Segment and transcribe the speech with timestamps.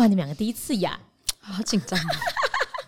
[0.00, 0.98] 哇，你们两个第一次呀？
[1.40, 1.98] 好紧张。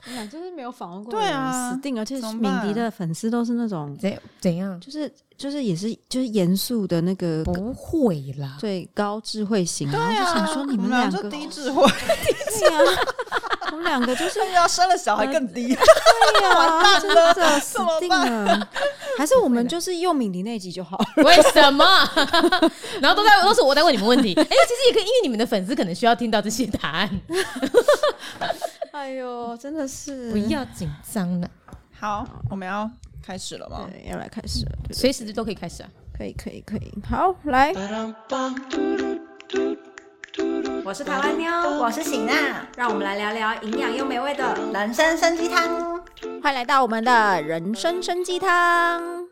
[0.04, 2.00] 我俩就是没有访问过的人，对啊死定了。
[2.03, 4.78] 而且敏迪的粉丝都是那种，怎怎样？
[4.81, 13.00] 就是就是也是就是严肃的那个不会啦，最高智慧型，然后对啊，就想说你们两个低智慧， 对呀，
[13.73, 15.75] 我们两个就是 要，生了小孩更低。
[15.75, 18.68] 对呀， 完真蛋了的死怎么定了。
[19.18, 21.06] 还是我们就是用敏迪那集就好了。
[21.25, 21.84] 为什么？
[23.00, 24.34] 然后都在都是我在问你们问题。
[24.34, 27.20] 哎、其实也可以，因为你们的粉丝可能需要听到这些答案。
[28.93, 31.48] 哎呦，真的是不要紧张了，
[31.98, 32.91] 好，我们要
[33.24, 33.88] 开始了吗？
[33.91, 35.88] 对，要来开始随时都可以开始啊。
[36.16, 37.73] 可以可以可以，好来。
[40.82, 44.56] 我是台湾妞，我是喜娜，让我们来聊聊营养又美味的。
[44.73, 46.00] 人参参鸡汤。
[46.42, 48.48] 欢迎来到我们的人参参鸡汤，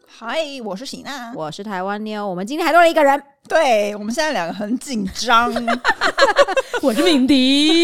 [0.06, 1.32] 嗨，我是喜娜。
[1.34, 5.52] 我是台湾妞，我们今天还多了一个人，对我们现在两个很紧张，
[6.80, 7.82] 我是敏迪，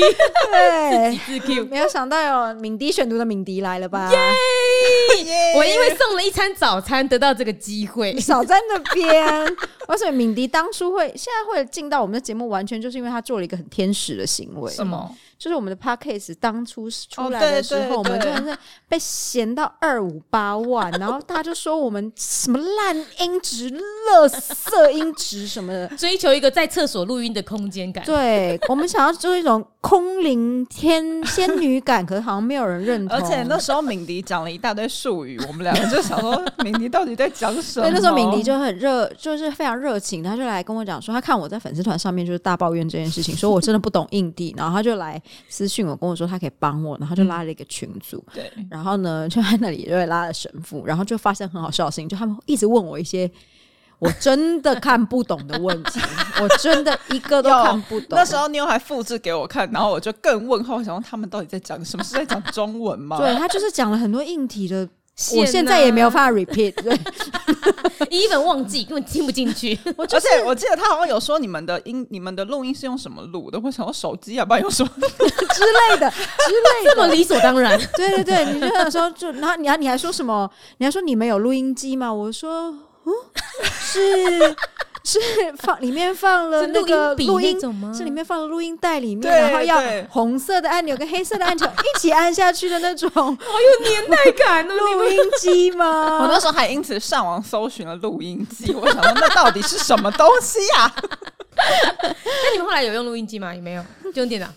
[0.52, 1.66] 对，自 Q。
[1.66, 4.08] 没有想到有敏迪选读的敏迪来了吧？
[4.12, 9.44] 耶我因为送了一餐早餐得到这个机会，少在那边。
[9.88, 14.72] 为什么敏迪当初会现在会进到我们的节目，完全就是因为他做了一个很天使的行为。
[14.72, 15.12] 什么？
[15.38, 25.88] 就是我们的 podcast 当初出来的时候，对我们对真的是被嫌到二五八万，然后大家就说我们什么烂音质、垃圾音质什么的。
[25.96, 28.04] 追求一个在厕所录音的空间感。
[28.04, 33.16] 对 我们想要做一种空灵天仙女感，可是好像没有人认同。
[33.16, 37.88] 而且那时候敏迪讲了一大堆术语，我们两个就想说，敏迪到底在讲什么？
[37.88, 53.30] 对，那时候敏迪就很热，就是非常热情，他就来跟我讲说，他看我在粉丝团上面就是大抱怨这件事情，说我真的不懂印地，然后他就来私信我，跟我说他可以帮我，然后就拉了一个群组，对，然后呢就在那里就会拉了神父，然后就发生很好笑的事情，就他们一直问我一些
[53.98, 56.00] 我真的看不懂的问题，
[56.42, 58.08] 我真的一个都看不懂。
[58.10, 62.04] 那时候妞还复制给我看，然后我就更问号，想说他们到底在讲什么？
[62.04, 63.18] 是在讲中文吗？
[63.18, 64.84] 对他就是讲了很多硬体的。
[64.84, 64.88] 啊
[65.34, 66.94] 我现在也没有办法 repeat，对，，
[68.12, 69.72] even 忘记根本听不进去。
[69.96, 73.58] 而且我记得他好像有说你们的音、你们的录音是用什么录的？
[73.64, 74.90] 我想说手机啊，不然用什么？
[74.94, 80.50] 之类的之类的，这么理所当然，对对对，你就想说，就然后你还你还说什么？
[80.76, 82.12] 你还说你们有录音机吗？
[82.12, 82.70] 我说，
[83.06, 83.12] 嗯，
[83.96, 84.56] 是
[85.20, 85.20] 是
[85.58, 87.56] 放里面放了那个录音
[87.94, 89.80] 是里面放了录音带里面，对然后要
[90.10, 96.26] 红色的按钮跟黑色的按钮一起按下去的那种 好有年代感 录音机吗我？
[96.26, 100.92] 那时候还因此上网搜寻了录音机，我想说那到底是什么东西呀、
[101.56, 103.54] 那你们后来有用录音机吗？
[103.54, 104.48] 也没有，就用电脑。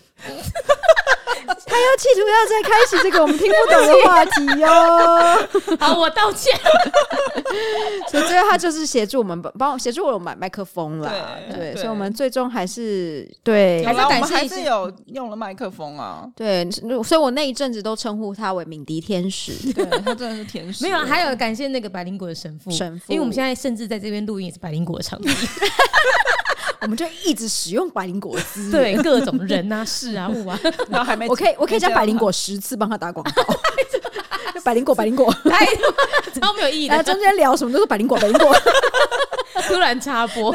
[1.46, 4.68] 他要企图要再开启这个我们听不懂的话题哟，
[5.78, 6.52] 好，我道歉。
[8.10, 11.10] 所以最后他就是协助我们帮帮我协助我买麦克风啦，
[11.52, 13.84] 对所以我们最终还是对。
[13.84, 16.28] 还是感谢还是有用了麦克风啊。
[16.36, 16.68] 对，
[17.04, 19.52] 所以我那一阵子都称呼他为敏迪天使。
[19.72, 23.04] 对他真的是天使，没有，还有感谢那个百灵果的神父，神父。
[23.08, 25.28] 因为我们现在甚至在这边录音也是百灵果的场地，
[26.82, 28.70] 我们就一直使用百灵果汁。
[28.70, 30.58] 对，各种人啊、事啊、物啊，
[30.88, 33.42] 然后还没，我可以我可以叫百灵果十次帮他打广告。
[34.62, 35.64] 百灵果，百灵果， 太
[36.38, 36.94] 超没有意义的。
[36.94, 38.54] 然后中间聊什么都是百灵果，百灵果。
[39.70, 40.52] 突然插播，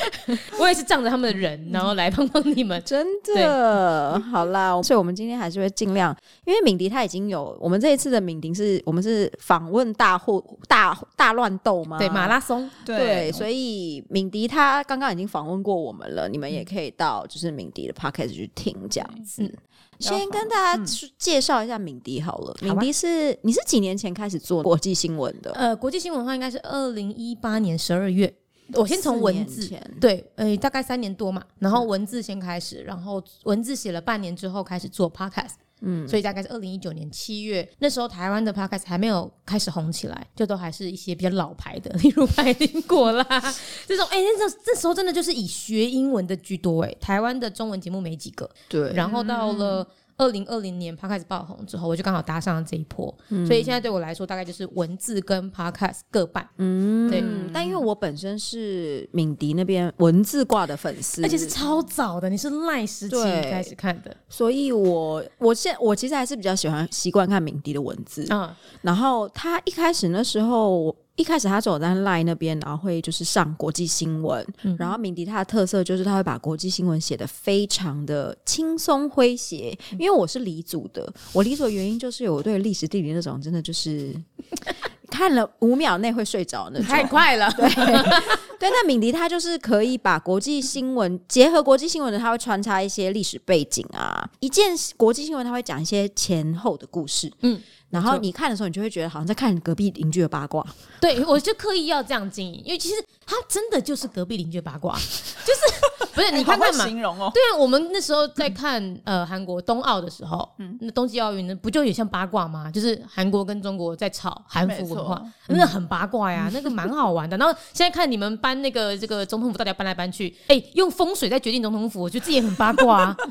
[0.60, 2.80] 我也是仗着他们的人，然后来帮帮你们。
[2.84, 11.98] 真的，好啦，所以我们今天还是会尽量，因为敏迪他已经有，我们这一次的敏迪是我们是访问大户大大乱斗嘛？
[11.98, 19.42] 对，马拉松，对，所以敏迪他刚刚已经访问过我们了，你们也可以到就是敏迪的 podcast 去听这样子。
[19.42, 19.52] 嗯
[20.00, 22.56] 先跟大家去介绍一下敏迪好了。
[22.62, 25.50] 敏迪是你是几年前开始做国际新闻的？
[25.52, 28.32] 呃，国际新闻的话应该是二零一八年十二月。
[28.74, 29.68] 我先从文字
[30.00, 43.24] 对，呃，大概三年多嘛，然后文字先开始，然后文字写了半年之后开始做 podcast，嗯，所以大概是二零一九年七月，那时候台湾的 podcast 还没有开始红起来，就都还是一些比较老牌的，例如百灵果啦。
[43.88, 48.92] 这种，哎、那这这时候真的就是以学英文的居多、哎，台湾的中文节目没几个，对。
[48.92, 49.86] 然后到了
[50.20, 53.12] 二零二零年 podcast 爆红之后，我就刚好搭上了这一波，
[53.46, 57.24] 所以现在对我来说大概就是文字跟 podcast 各半，嗯，对。
[57.54, 63.50] 但因为我本身是敏迪那边文字挂的粉丝，而且是超早的，你是赖时期对。
[63.50, 68.26] 开始看的，所以我我现我其实还是比较喜欢习惯看敏迪的文字。
[68.28, 68.48] 嗯，
[68.82, 74.46] 然后他一开始那时候，一开始他走在 Line 那边，然后会就是上国际新闻。
[74.78, 79.78] 然后敏迪他的特色就是他会把国际新闻写得非常的轻松诙谐。
[79.98, 84.14] 因为我是离组的，我离组的原因就是我对历史地理那种真的就是
[85.10, 86.88] 看了五秒内会睡着那种。
[86.88, 87.68] 太快了，对
[88.58, 97.60] 对，那敏迪他就是可以把国际新闻结合国际新闻的，他会穿插一些历史背景啊，一件国际新闻，他会讲一些前后的故事，嗯。
[97.90, 100.64] 然后你看的时候，你就会觉得好像在看隔壁邻居的八卦。
[101.00, 102.94] 对，我就刻意要这样经营，因为其实
[103.26, 104.94] 他真的就是隔壁邻居的八卦，
[105.44, 106.86] 就是不是你看看嘛。
[106.86, 112.70] 形容哦，对啊，我们那时候在看呃韩国冬奥的时候，嗯，那冬季奥运呢，不就也像八卦吗？
[112.70, 117.36] 就是韩国跟中国在吵韩服文化那很八卦呀，那个蛮好玩的。
[117.36, 123.16] 然后现在看你们搬那个这个总统府，到底要搬来搬去，哎，用风水在决定总统府，我觉得这也很八卦啊。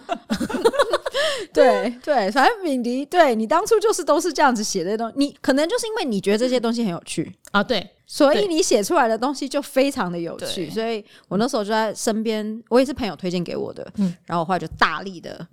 [1.53, 10.69] 对对，反正敏迪，对你当初就是都是这样子写这些东西，你可能就是因为你觉得这些东西很有趣，啊，对，所以你写出来的东西就非常的有趣。
[10.69, 14.15] 所以我那时候就在身边，我也是朋友推荐给我的，嗯。
[14.25, 15.45] 然后我后来就大力的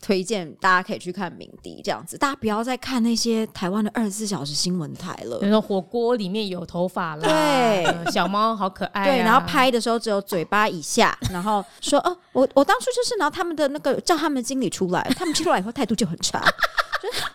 [0.00, 5.38] 推荐大家可以去看鸣笛这样子，大家不要再看那些台湾的二十四小时新闻台了。
[5.38, 5.46] 比。
[5.46, 7.84] 如说火锅里面有头发啦，对。
[7.84, 16.42] 呃小猫好可爱啊，对，然后拍的时候只有嘴巴以下，然后说哦，我我当初就是，然后他们的那个叫他们经理出来，他们出来以后态度就很差，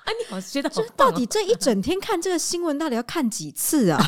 [0.05, 3.99] 哎， 你好觉得就棒哦到底这一整天看这个新闻到底要看几次啊？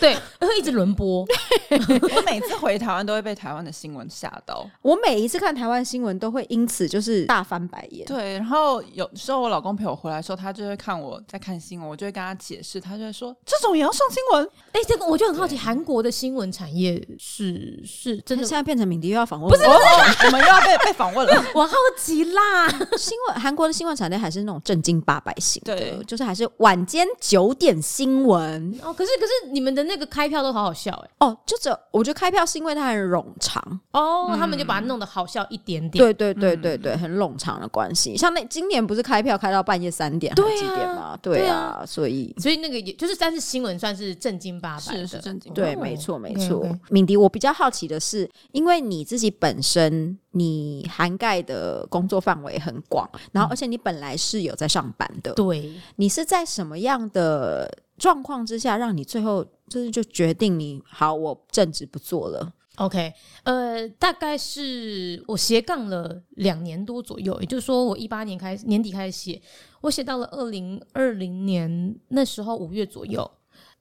[0.00, 1.24] 对，会一直轮播，
[1.70, 4.68] 我每次回台湾都会被台湾的新闻吓到。
[4.82, 8.06] 我每一次看台湾新闻都会因此就是大翻白眼。
[8.06, 14.48] 对，然后有时候我老公陪我回来的时候，他就会看我在看新闻，我就会跟他解释，他就会说这种也要上新闻。
[14.72, 21.44] 哎，这个我就很好奇，韩国的新闻产业是是真的现在变成敏迪又要访问不是，我我们又要被被访问了。
[21.54, 31.36] 我好奇啦，新闻，韩国的新闻产业还是那种正经八百型的，对就是还是晚间九点新闻哦，可是可是你们的那个开票都好好笑哎、哦。
[31.44, 38.16] 就这我觉得开票是因为它很冗长，哦，他们就把它弄得好笑一点点，对对对对对，很冗长的关系。
[38.16, 41.18] 像那今年不是开票开到半夜三点还是几点吗？
[41.20, 42.34] 对对啊，所以。
[42.38, 45.80] 所以那个也就是，但是新闻算是正经八百的，是是正经对，哦。
[45.80, 46.64] 没错，没错。
[46.90, 63.12] 敏迪，我比较好奇的是，因为你自己本身你涵盖的工作范围很广，然后而且你本来是有在上班的，对，你是在什么样的状况之下，让你最后就是就决定你好，我正职不做了？OK，
[63.44, 69.40] 呃，大概是我斜杠了两年多左右，也就是说，我一八年开始年底开始写，
[69.80, 73.30] 我写到了二零二零年那时候五月左右。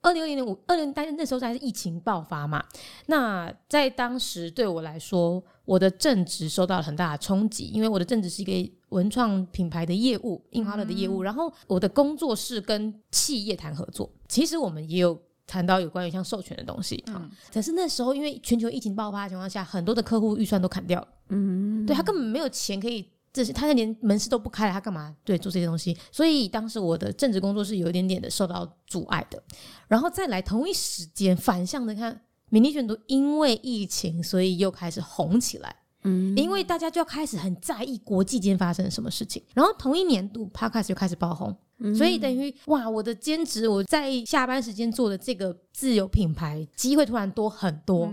[0.01, 2.63] 二零二零年五二零，但是那时候还是疫情爆发嘛。
[3.07, 11.21] 那在当时对我来说，我的正职受到了很大的冲击，因为我的正职是一个文创品牌的业务，印花乐的业务。
[11.21, 17.03] 然后我的工作是跟企业谈合作，其实我们也有谈到有关于像授权的东西。
[17.07, 23.09] 嗯可是那时候因为全球疫情爆发的情况下，很多的客户预算都砍掉了，嗯，对他根本没有钱可以。
[23.31, 25.95] 这是他连门市都不开了，他干嘛对做这些东西？
[26.11, 29.41] 所以当时我的正职工作是有一点点的受到阻碍的。
[29.87, 32.19] 然后再来同一时间反向的看，
[32.49, 35.75] 迷你选读因为疫情，所以又开始红起来。
[36.03, 41.55] 嗯因为大家就要开始很在意国际间发生了什么事情，然后同一年度 Podcast 就开始爆红，
[41.95, 48.11] 所以等于哇，我的兼职我在下班时间做的这个自有品牌机会突然多很多，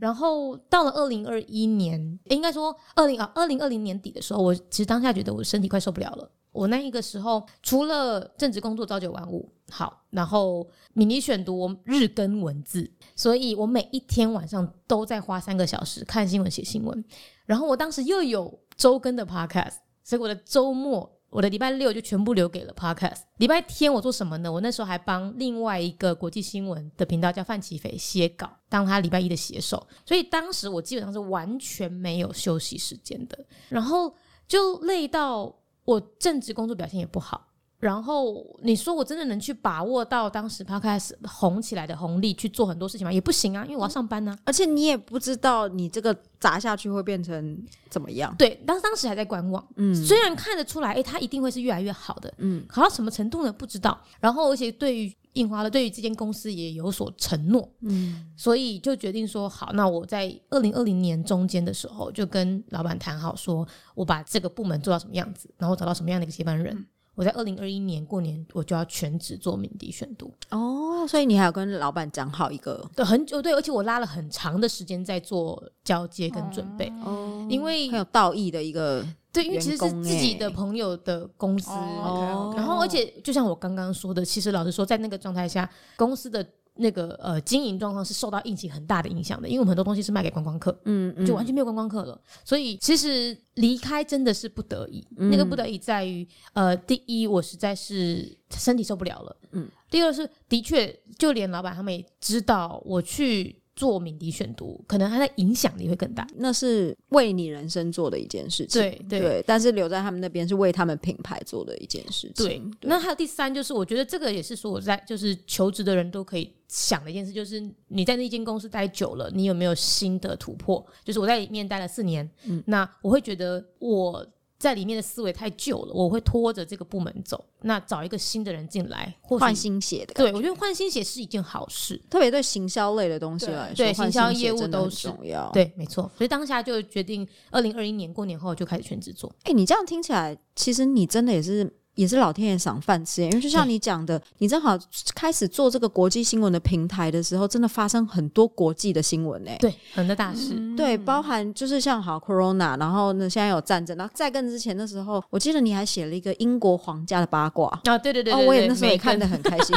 [0.00, 6.30] 然后到了二零二一年，诶应该说二零啊二零二零年底的时候，我其实当下觉得我身体快受不了了。
[6.52, 17.02] 我那一个时候除了正职工作朝九晚五，好，然后迷你选读我日更文字，所以我每一天晚上都在花三个小时看新闻、写新闻。
[17.46, 23.22] 然后我当时又有周更的 podcast，所以我的周末，我的礼拜六就全部留给了 podcast。
[23.38, 24.52] 礼拜天我做什么呢？
[24.52, 29.84] 我那时候还帮另外一个国际新闻的频道叫范奇斐写稿，当他礼拜一的写手。
[30.04, 34.14] 所以当时我基本上是完全没有休息时间的，然后
[34.46, 35.52] 就累到
[35.84, 37.48] 我正职工作表现也不好。
[37.82, 43.12] 然后你说我真的能去把握到当时 podcast 红起来的红利去做很多事情吗？
[43.12, 47.60] 也不行啊，因为我要上班呢、而且你也不知道你这个砸下去会变成
[47.90, 48.32] 怎么样。
[48.38, 53.52] 对，当当时还在观望，嗯虽然看得出来，诶，它一定会是越来越好的，嗯好到什么程度呢？
[53.52, 54.00] 不知道。
[54.20, 66.86] 然后，而且对于印花了，对于这间公司也有所承诺，嗯所以就决定说，好，那我在二零二零年中间的时候，就跟老板谈好说，我把这个部门做到什么样子，然后找到什么样的一个接班人。
[67.14, 77.46] 我在二零二一年过年，我就要全职做敏迪选读，哦，所以你还有跟老板讲好一个对，很久对，而且我拉了很长的时间在做交接跟准备，哦。
[77.50, 82.52] 因为很有道义的一个对，因为其实是自己欸的朋友的公司，哦。
[82.56, 92.20] 然后而且就像我刚刚说的，其实老实说，在那个状态下，公司的那个呃经营状况是受到疫情很大的影响的，因为我们很多东西是卖给观光客，嗯嗯，就完全没有观光客了。
[92.44, 103.61] 所以其实离开真的是不得已，那个不得已在于呃，第一我实在是身体受不了了，嗯，第二是的确就连老板他们也知道我去。
[103.74, 106.26] 做敏迪选读，可能它的影响力会更大。
[106.36, 109.44] 那是为你人生做的一件事情，对对对。
[109.46, 112.46] 但是留在他们那边是为他们品牌做的一件事情。
[112.46, 112.62] 对。
[112.82, 120.84] 那还有第三，就是我觉得这个也是说我在就是求职的人都可以想的一件事，就是你在那间公司待久了，你有没有新的突破？
[121.04, 124.26] 就是我在里面待了四年，嗯，那我会觉得我。
[124.62, 127.44] 在里面的思维太旧了，我会拖着这个部门走。
[127.62, 130.14] 那找一个新的人进来，换新血的。
[130.14, 135.50] 对，我觉得换新血是一件好事，特别对行销类的东西来说，对行销业务都是重要。
[135.52, 136.08] 对，没错。
[136.16, 139.34] 所以当下就决定，二零二一年过年后就开始全职做。
[139.42, 141.81] 哎，你这样听起来，其实你真的也是。
[141.94, 144.78] 也是老天爷赏饭吃，因为就像你讲的，你正好
[145.14, 149.50] 开始做这个国际新闻的平台的时候，真的发生很多国际的新闻呢。
[149.58, 159.76] 对，很多大事，对，包含就是像好 Corona，然后呢现在有战争，然后再更之前的时候，我记得你还写了一个英国皇家的八卦啊，对对对，我也那时候也看得很开心。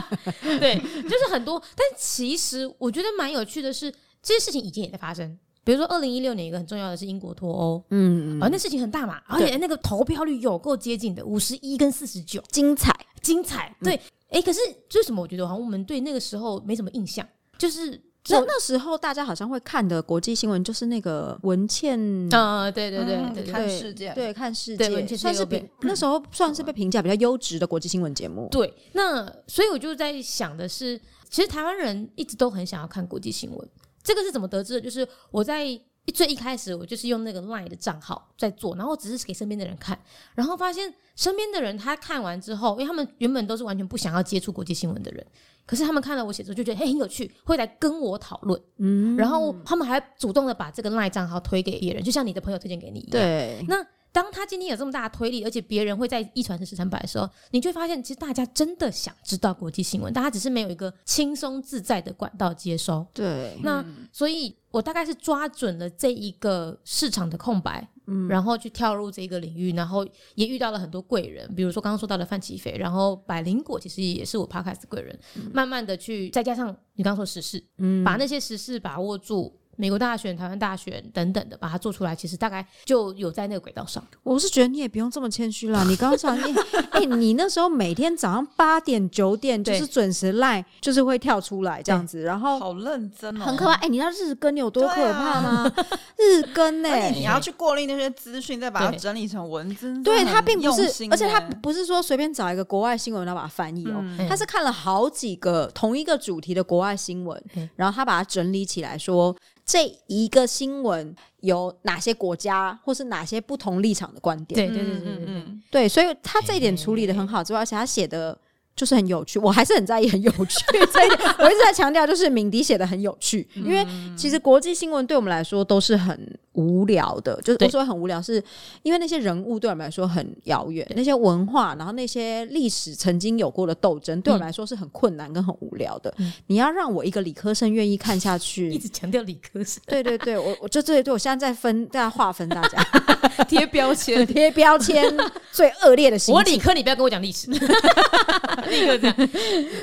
[0.60, 3.90] 对，就是很多，但其实我觉得蛮有趣的是，
[4.22, 5.38] 这些事情以前也在发生。
[5.64, 14.60] 比如说，二零一六年一个很重要的是英国脱欧，嗯，啊，那事情很大嘛，而且那个投票率有够接近的，五十一跟四十九，精彩，精彩，对，哎，可是
[14.94, 17.26] 为什么我觉得好像我们对那个时候没什么印象？
[17.56, 21.98] 就是那那时候大家好像会看的国际新闻就是那个文倩，
[22.30, 28.48] 呃，对对对，看世界，对看世界，算是比那时候算是被评价比较优质的国际新闻节目。
[28.50, 33.68] 对，那所以我就在想的是，其实台湾人一直都很想要看国际新闻。
[34.04, 34.80] 这个是怎么得知的？
[34.80, 35.66] 就是我在
[36.12, 39.98] 最一开始，我就是用那个 LINE 的账号在做，然后只是给身边的人看，
[40.34, 45.26] 然后发现身边的人他看完之后，因为他们原本都是完全不想要接触国际新闻的人，
[45.64, 53.84] 可是他们看了我写作就觉得嘿很有趣，会来跟我讨论，嗯，然后他们还主动的把这个 LINE 账号推给别人，就像你的朋友推荐给你一样，对，那。
[54.14, 63.04] 当他今天有这么大的推力，而且别人会在一传十、十传百的时候，你就会发现，其实大家真的想知道国际新闻，大家只是没有一个轻松自在的管道接收。
[63.12, 70.06] 对，那所以我大概是抓准了这一个市场的空白，嗯，然后去跳入这个领域，然后
[70.36, 75.18] 也遇到了很多贵人，比如说刚刚说到的范启飞，然后百灵果其实也是我 podcast 贵人，
[75.52, 79.58] 慢慢的去再加上你刚刚说时事，嗯，把那些时事把握住。
[79.76, 84.02] 美国大选、台湾大选等等的，把它做出来，其实大概就有在那个轨道上。
[84.22, 85.84] 我是觉得你也不用这么谦虚啦。
[85.88, 86.54] 你刚刚讲，你
[86.90, 93.72] 哎，你那时候每天早上八点、九点就是准时赖，就是会跳出来这样子，然后好认真哦，很可怕。
[93.74, 95.72] 哎，你知道日更有多可怕吗？
[96.18, 100.00] 日更呢，你要去过滤那些资讯，再把它整理成文字。
[100.02, 107.42] 对它并不是，而且它不是说随便找一个国外新闻然后把它翻译哦，他是看了好几个同一个主题的国外新闻，
[107.76, 109.34] 然后他把它整理起来说。
[109.64, 114.54] 这一个新闻有哪些国家，或是哪些不同立场的观点？
[114.54, 118.38] 对对对对对对，所以他这一点处理的很好之外，而且他写的。
[118.76, 120.58] 就是很有趣，我还是很在意很有趣
[120.92, 121.20] 这一点。
[121.38, 127.40] 我一直在强调，就是敏迪写的很有趣，因为其实国际新闻对我们来说都是很无聊的。
[127.42, 128.42] 就是我说很无聊，是
[128.82, 136.12] 因为那些人物对我们来说很遥远，那些文化，然后那些历史曾经有过的斗争，对我们来说是很困难跟很无聊的。
[136.46, 139.82] 你要让我一个理科生愿意看下去，一直强调理科生。
[139.86, 142.82] 对对对，我我就对对，我现在在分大家划分大家
[143.48, 145.14] 贴标签， 贴标签
[145.52, 146.16] 最恶劣的。
[146.32, 147.50] 我理科，你不要跟我讲历史。
[148.68, 149.16] 立刻这样，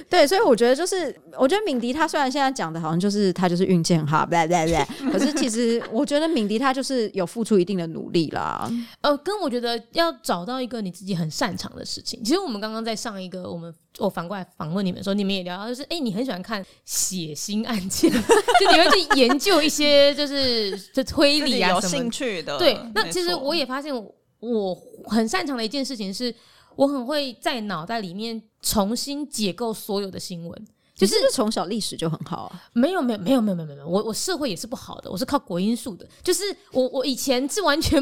[0.09, 8.71] 对，所以我觉得就是，我觉得敏迪他虽然现在讲的好像就是他就是运气很好，对对对，可是其实我觉得敏迪他就是有付出一定的努力啦。
[9.01, 12.23] 呃，跟我觉得要找到一个你自己很擅长的事情。
[12.23, 22.57] 其实我们刚刚在上一个，我们我反过来访问你们的时候，你们也聊到，就是哎，你很喜欢看血腥案件， 就你会去研究一些就是就推理啊，有兴趣的。
[22.57, 23.93] 对，那其实我也发现
[24.39, 26.33] 我很擅长的一件事情是。
[26.77, 30.67] 我很会在脑袋里面重新解构所有的新闻，
[31.07, 32.61] 就是从小历史就很好啊。
[32.73, 36.07] 没有没有没有没有没有没有，我我社会也是不好的，我是靠国因素的。
[36.23, 38.01] 就是我我以前是完全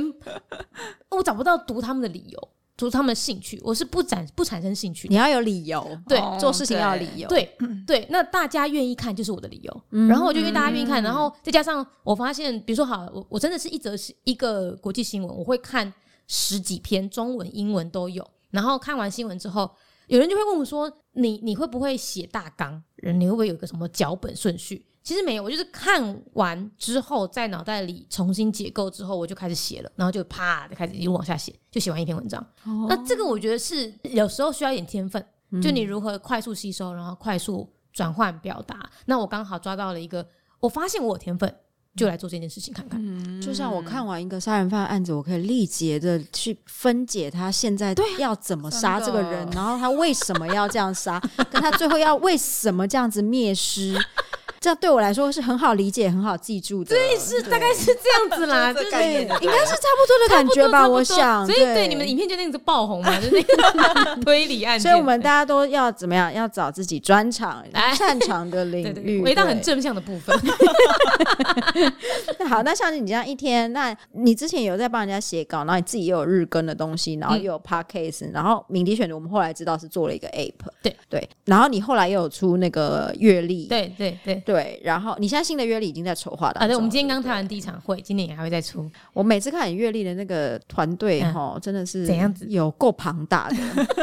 [1.09, 5.07] 我找不到读他们的理由，读他们的兴趣，我是不产不产生兴趣。
[5.07, 8.07] 你要有理由，对，做事情要有理由，对对。
[8.09, 15.93] 那大家愿意看就是我的理由，然后我就因为大家愿意看，然后再加上我发现，比如说好，我我真的是一则一个国际新闻，我会看
[16.27, 18.25] 十几篇，中文英文都有。
[18.51, 19.69] 然后看完新闻之后，
[20.07, 22.81] 有人就会问我说：“你你会不会写大纲？
[23.01, 32.45] 人你会不会有一个什么脚本顺序？”其实没有，我就是看完之后在脑袋里重新解构之后，我就开始写了，然后就啪就开始一路往下写，就写完一篇文章。
[32.87, 35.25] 那这个我觉得是有时候需要一点天分，
[35.61, 38.87] 就你如何快速吸收，然后快速转换表达。
[39.05, 40.27] 那我刚好抓到了一个，
[40.59, 41.55] 我发现我有天分，
[41.99, 43.41] 就来做这件事情看看。
[43.41, 53.97] 就像我看完一个杀人犯案子，我可以力竭的去分解他现在要怎么杀这个人，然后他为什么要这样杀，跟他最后要为什么这样子灭尸，
[54.59, 56.95] 这样对我来说是很好理解、很好记住的。
[56.95, 61.45] 对，是大概是这样子啦，就 就是应该是差不多的感觉吧，我想。
[61.45, 64.81] 所以对你们影片就那个爆红嘛， 就是那个推理案件。
[64.81, 66.33] 所以我们大家都要怎么样？
[66.33, 69.23] 要找自己专长、 哎擅长的领域。
[69.23, 70.37] 回到很正向的部分。
[72.37, 84.43] 那好，那像你这样一天，那你之前有在帮人家写稿，然后你自己也有日更的东西，然后嗯又有 podcast，、然后敏迪选的，我们后来知道是做了一个 app，对对，然后你后来又有出那个阅历，对对对。
[84.51, 88.89] 对，然后你现在新的阅历已经在筹划当中啊，对，我们今天了刚开完第一场会，今年也还会再出。
[89.13, 91.31] 我每次看你阅历的那个团队嗯。
[91.31, 92.47] 哈，真的是怎样子？
[92.49, 93.55] 有够庞大的，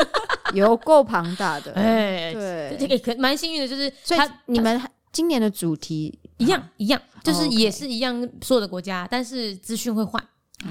[0.55, 2.76] 有够庞大的， 哎，对。
[2.79, 10.23] 这个可蛮幸运的，就是所以他你们今年的主题一样一样，就是也是一样所有的国家，但是资讯会换。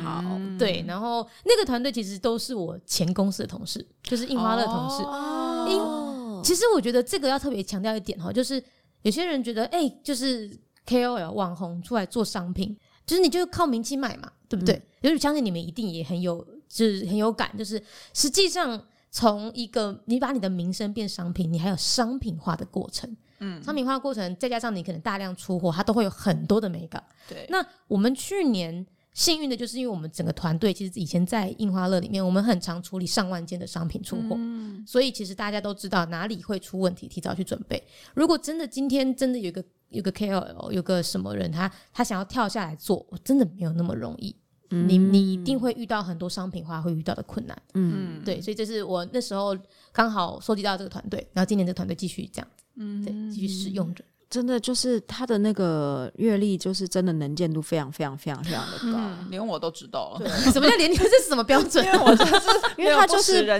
[0.01, 0.23] 好，
[0.57, 5.03] 对，然后那个团队其实都是我前公司的同事，就是印花乐同事。
[5.03, 8.61] 哦，其实我觉得这个要特别强调一点哈，就是
[9.05, 10.49] 有些人觉得，哎、就是
[10.87, 14.81] KOL 网红出来做商品，就是你就是靠名气卖嘛，对不对？
[14.99, 17.79] 就是相信你们一定也很有，就是很有感，就是
[18.15, 23.15] 实际上从一个你把你的名声变商品，你还有商品化的过程。
[23.39, 27.03] 嗯，商品化的过程，再加上你可能大量出货，它都会有很多的美感。
[27.29, 28.83] 对，那我们去年
[29.15, 34.37] 幸运的就是，因为我们整个团队其实以前在印花乐里面，我们很常处理上万件的商品出货，
[34.85, 37.81] 所以其实大家都知道哪里会出问题，提早去准备。
[38.13, 44.35] 如果真的今天真的有一个有个 KOL 有个什么人，他他想要跳下来做，我真的没有那么容易。
[44.69, 49.55] 你你一定会遇到很多商品化会遇到的困难，嗯，对，所以这是我那时候
[49.93, 54.03] 刚好收集到这个团队，然后今年这个团队继续这样子，嗯，对，继续使用着。
[54.35, 61.89] 真的就是他的那个阅历，就是真的能见度非常非常非常非常的高，嗯，连我都知道了， 什么叫连你这是什么标准因？
[61.93, 62.31] 为我就是
[62.77, 63.59] 因为他就是对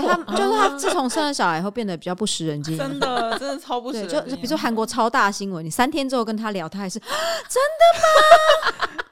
[0.00, 2.88] 他就是他自从生了小孩以后变得比较不食人间烟火。
[2.88, 4.30] 真的真的超不食，人间烟火。
[4.30, 6.98] 就比如说韩国超大新闻，你三天之后跟他聊，他还是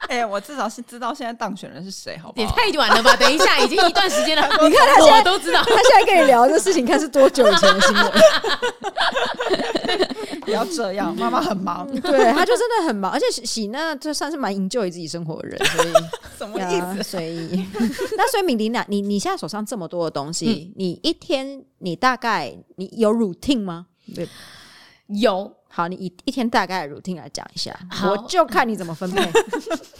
[0.09, 2.47] 哎、我至少是知道现在当选人是谁，好不也？
[2.47, 3.15] 太晚了吧！
[3.15, 4.43] 等一下，已经一段时间了。
[4.63, 5.61] 你看他现在都知道。
[5.63, 8.11] 他现在跟你聊这事情，看是多久以前的新闻。
[10.41, 15.93] 不要这样，妈妈很忙，对，他就真的很忙，而且喜喜那就算是蛮 enjoy 自己生活的人，所以
[16.37, 16.97] 什么意思？
[16.97, 17.65] 呀随意。
[18.15, 23.87] 那所以敏迪娜，你你现在手上这么多的东西，你一天你大概你有 routine 吗？
[24.13, 24.27] 对，
[25.07, 29.21] 有，好，你以一天大概的 routine 来讲一下，好我就看你怎么分配。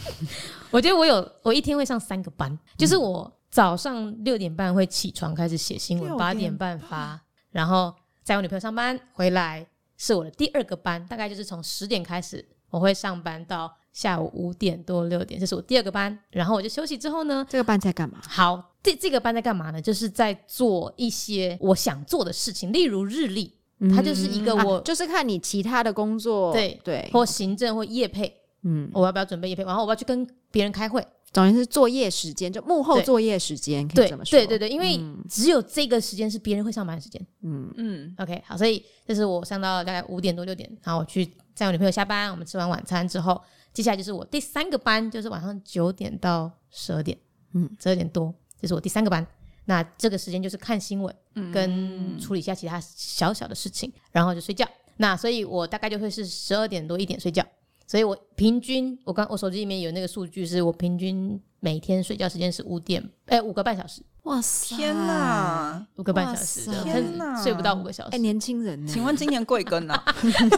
[0.72, 9.66] 我觉得我有，我一天会上三个班，就是我早上六点半会起床开始写新闻，八点半发，然后在我女朋友上班回来
[9.98, 18.18] 是我的第二个班，大概就是从十点开始我会上班到下午五点多六点，这是我第二个班，然后我就休息之后呢，这个班在干嘛？
[18.26, 19.82] 好，这这个班在干嘛呢？
[19.82, 23.52] 就是在做一些我想做的事情，例如日历，
[23.94, 34.30] 它就是一个啊我、就是看你其他的工作，对对，或行政或业配，嗯，我要不要准备业配，然后我要去跟别人开会，总而言之，作业时间就幕后作业时间，可以对这么说。
[34.30, 37.24] 对对对，因为只有这个时间是别人会上班的时间。
[37.42, 43.38] 嗯，OK，好，所以这是我上到大概五点多六点，然后我去载我女朋友下班，我们吃完晚餐之后，
[43.74, 47.18] 接下来就是我第三个班，就是晚上九点到十二点，
[47.52, 49.26] 嗯，十二点多，这是我第三个班。
[49.66, 51.14] 那这个时间就是看新闻，
[51.52, 54.66] 跟处理一下其他小小的事情，然后就睡觉。
[54.96, 57.44] 那所以我大概就会是十二点多一点睡觉，
[57.86, 64.94] 所以我平均，我刚我手机里面有那个数据，是我平均每天睡觉时间是五点，哎、五个半小时，哇塞，天！
[64.94, 65.86] 哪！
[65.96, 68.16] 五个半小时天哪睡不到五个小时。
[68.16, 68.90] 哎，年轻人呢？
[68.90, 70.02] 请问今年贵庚啊？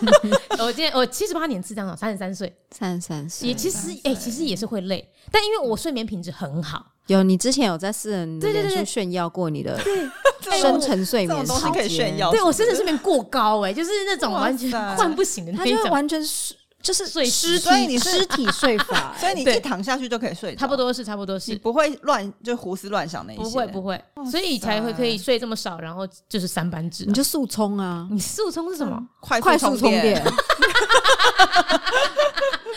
[0.61, 10.09] 我今年我七十八年次这样，三十三岁，三十三岁也其实哎、其实也是会累，但因为我睡眠品质很好，有，你之前有在私人对对对对脸书炫耀过你的对。
[10.59, 12.77] 深层睡眠时种东西可以间炫耀，对我是不是？
[12.77, 14.97] 甚至睡眠过高哎、就是那种完全塞。
[14.97, 21.51] 换不醒的那他就完全是就是睡尸所以你是体尸体睡法， 所以你一躺下去就可以睡，差不多是差不多是。
[21.51, 21.61] 你是。
[21.61, 28.99] 不会乱就胡思乱想那一些，不会不会，所以才会可以睡这么少，然后就是三班制啊、你就速冲啊，你速充是什么？
[29.21, 30.25] 快快速充电。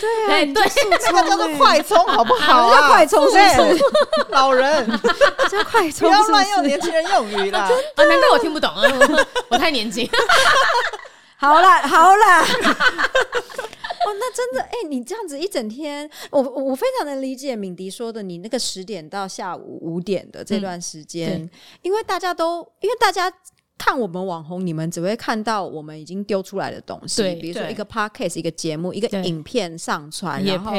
[0.02, 0.68] 对啊，哎对，
[1.00, 2.88] 这个叫做快充，好不好叫啊？
[2.90, 3.84] 快充是不是？
[4.30, 4.86] 老人
[5.50, 6.64] 叫快充不要乱用？
[6.66, 7.60] 年轻人用语啦。
[7.62, 10.10] 啊，难怪我听不懂啊，我我太年轻。
[11.38, 12.44] 好啦，好啦。
[14.04, 21.50] 哦，那真的，哎、你这样子一整天，我我我非常能理解敏迪说的，你那个十点到下午五点的这段时间，嗯
[21.84, 23.32] 因为大家都，因为大家
[23.84, 30.72] 看我们网红，你们只会看到我们已经丢出来的东西，比如说一个 podcast、一个节目、一个影片上传，然后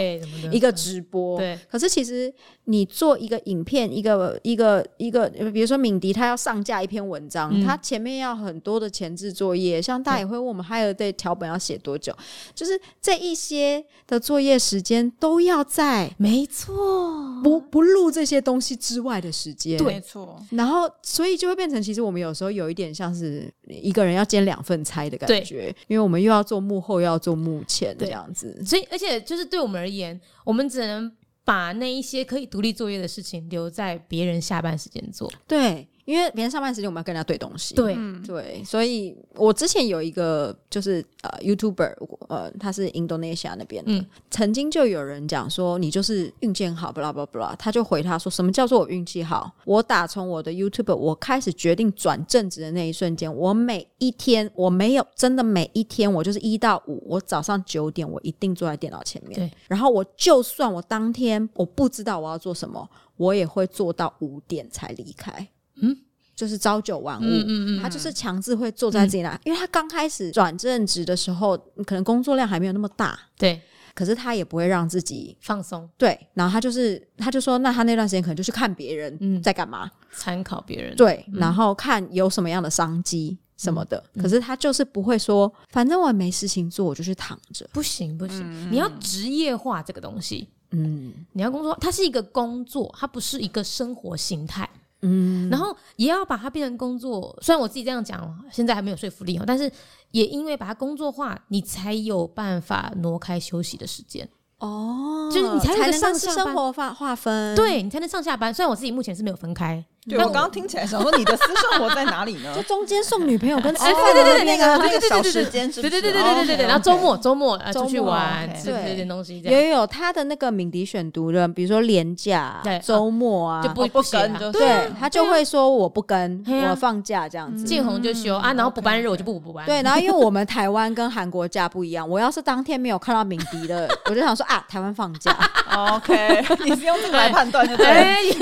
[0.53, 1.37] 一个直播。
[1.37, 1.59] 对。
[1.69, 2.33] 可是其实
[2.65, 7.65] 你做一个影片，一个一个一个，比如说敏迪他要上架一篇文章，嗯。
[7.65, 12.15] 他前面要很多的前置作业，像大家也会问我们 hire day 脚本要写多久，
[12.55, 19.83] 就是这一些的作业时间都要在没错，不不录这些东西之外的时间。
[19.83, 28.63] 没错，然后，所以就会变成，其实我们有时候有一点像是一个人要兼两份差的感觉，因为我们又要做幕后，又要做幕前这样子。
[28.65, 31.11] 所以而且就是对我们而言，我们只能
[31.45, 35.33] 把那一些可以独立作业的事情留在别人下班时间做。
[35.47, 37.75] 对，因为别人上班时间我们要跟人家对东西。
[37.75, 37.97] 对，
[38.27, 41.95] 对，所以我之前有一个就是呃 YouTuber，
[42.29, 44.07] 呃，他是 Indonesia 那边的，嗯。
[44.31, 49.51] 曾经就有人讲说你就是运气好，b l a 拉 blah blah，他就回他说什么叫做我运气好？
[49.65, 65.49] 我打从我的 YouTube 我开始决定转正职的那一瞬间，我每一天我没有真的每一天我就是一到五，我早上九点我一定坐在电脑前面，对，然后我就算我当天我不知道我要做什么，我也会做到五点才离开，
[65.83, 65.97] 嗯。
[66.35, 73.61] 就是朝九晚五，嗯嗯嗯，他就是强制会坐在自己那，因为他刚开始转正职的时候，可能工作量还没有那么大，对，
[73.95, 79.43] 可是他也不会让自己放松，对，然后他就是他就说，那他那段时间可能就去看别人嗯。
[79.43, 80.97] 在干嘛，参考别人。
[80.97, 91.13] 对，然后看有什么样的商机什么的，可是他就是不会说，反正我也没事情做，我就去躺着，不行不行，你要职业化这个东西，嗯。
[91.33, 94.69] 你要工作，它是一个工作，它不是一个生活形态。
[95.03, 97.37] 嗯，然后也要把它变成工作。
[97.43, 99.71] 虽然我自己这样讲，现在还没有说服力哦，但是
[100.13, 104.29] 也因为把它工作化，你才有办法挪开休息的时间。
[104.59, 108.55] 哦，就是你才能上下班生活划划分，对你才能上下班。
[108.55, 112.53] 虽然我自己目前是没有分开，对我我刚刚听起来想说你的私生活在哪里呢？
[112.57, 116.67] 就中间送女朋友跟吃哦饭的对对对，那个那个小时间是不是，对对对对对对对对。
[116.67, 127.63] 然后周末周末呃出去玩对这点东西，这样也有他的那个敏迪选读的，比如说廉价对、周末啊，就不哦不跟对他就会说我不跟，我放假这样子。
[127.63, 129.65] 见红就休啊，然后补班日我就不补补班。
[129.67, 135.37] 对，然后因为我们台湾跟韩国假不一样，我要是当天没有看到敏迪的，我就想说啊，台湾放假
[135.71, 138.33] ，OK，你是用这个来判断就对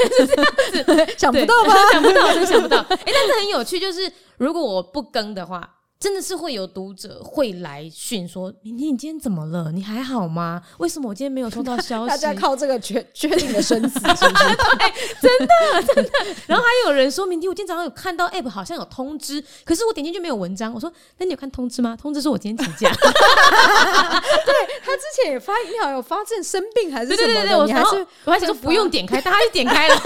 [1.19, 1.75] 想不对到吧？
[1.93, 2.79] 想不到，真想不到。
[2.79, 5.69] 哎，但是很有趣，就是如果我不更的话。
[6.01, 9.71] 真的是会有读者会来讯说：“明天你今天怎么了？
[9.71, 10.63] 你还好吗？
[10.79, 14.47] 为什么我今天没有收到消息？” 大家靠这个决决定的生死，是不是？
[16.47, 21.95] 然后还有人说：“明天我今天早上有看到 app 好像有通知，可是我点进去没有文章。”我说：“那你有看通知吗？
[22.01, 22.91] 通知说我今天请假。
[22.97, 30.01] 对他之前也发，你好像有发现生病还”是什么的，对对对对，我还是我还想说不用点开，大家就点开了，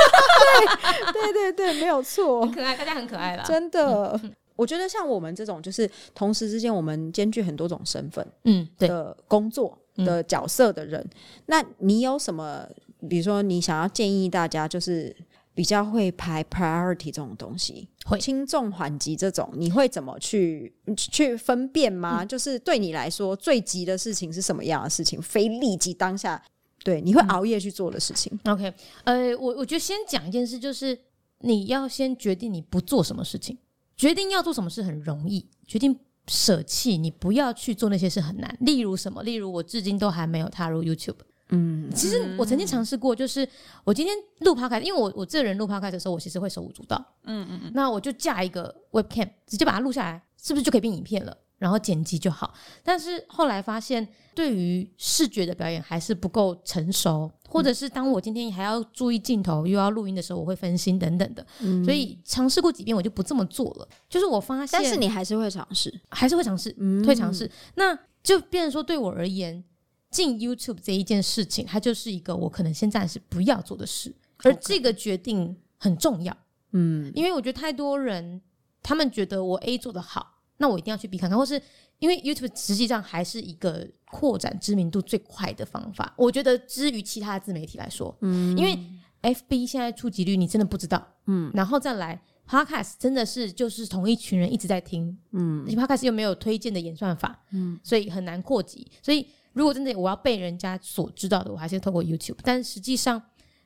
[1.12, 3.44] 对对对，没有错很，可爱，大家很可爱啦。
[3.46, 4.20] 真的。
[4.57, 11.05] 我觉得像我们这种，就是同时之间我们兼具很多种身份嗯，对，的工作的角色的人，
[11.47, 12.69] 那你有什么？
[13.07, 15.14] 比如说，你想要建议大家，就是
[15.53, 22.25] 比较会排 priority 这种东西，会轻重缓急这种，你会怎么去去分辨吗？
[22.25, 25.21] 就是对你来说，最急的事情是什么样的事情？
[25.21, 26.43] 非立即当下，
[26.83, 28.33] 对，你会熬夜去做的事情。
[28.45, 28.73] OK，
[29.05, 30.99] 呃，我我觉得先讲一件事，就是
[31.40, 33.59] 你要先决定你不做什么事情，
[33.96, 38.57] 决定要做什么事很容易，决定舍弃你不要去做那些事很难。
[38.61, 39.22] 例如什么？
[39.22, 41.16] 例如我至今都还没有踏入 YouTube。
[41.50, 43.46] 嗯，其实我曾经尝试过，就是
[43.85, 51.37] 我今天录 podcast，因为我我这人录 podcast 的时候，我其实会手舞足蹈，嗯嗯嗯，那我就架一个 webcam，直接把它录下来，是不是就可以变影片了？
[51.59, 52.52] 然后剪辑就好。
[52.83, 61.47] 但是后来发现，对于视觉的表演还是不够成熟，或者是当我今天还要注意镜头又要录音的时候，我会分心等等的，
[61.85, 63.88] 所以尝试过几遍，我就不这么做了。
[64.09, 66.01] 就是我发现，但是你还是会尝试。
[66.11, 66.75] 还是会尝试，
[67.07, 67.49] 会尝试。
[67.77, 69.62] 那就变成说，对我而言，
[70.11, 76.37] 进 YouTube 这一件事情，它就是一个我可能先暂时不要做的事，而这个决定很重要。
[76.73, 78.43] 嗯，因为我觉得太多人，
[78.83, 81.62] 他们觉得我 A 做的好，那我一定要去 B 看看，或是
[82.01, 86.14] 因为 YouTube 实际上还是一个扩展知名度最快的方法。
[86.16, 88.79] 我觉得，之于其他的自媒体来说，嗯，因为
[89.22, 98.88] FB 现在触及率你真的不知道，嗯，然后再来 Podcast 真的是就是同一群人一直在听，嗯，Podcast 又没有推荐的演算法，嗯，所以很难扩及。
[99.03, 102.38] 所以如果真的我要被人家所知道的，我还是透过 YouTube。
[102.44, 103.20] 但实际上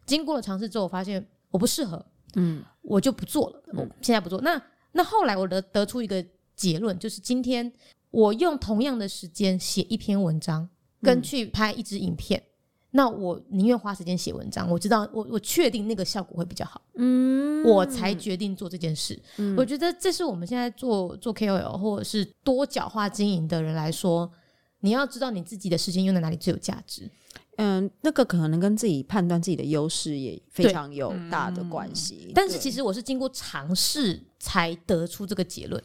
[0.06, 2.02] 经过了尝试之后，我发现我不适合，
[2.36, 3.62] 嗯，我就不做了。
[3.74, 4.40] 我现在不做。
[4.40, 6.24] 那那后来我得得出一个
[6.56, 7.70] 结论，就是今天
[8.10, 10.68] 我用同样的时间写一篇文章，
[11.02, 12.42] 跟去拍一支影片，
[12.90, 17.48] 那我宁愿花时间写文章，我知道我我确定那个效果会比较好，嗯。
[17.64, 19.20] 我才决定做这件事。
[19.56, 24.30] 我觉得这是我们现在做做 KOL 或者是多角化经营的人来说，
[24.80, 27.10] 你要知道你自己的时间用在哪里最有价值。
[27.56, 32.30] 嗯，那个可能跟自己判断自己的优势也非常有大的关系。
[32.34, 35.82] 但是其实实我是经过尝试才得出这个结论。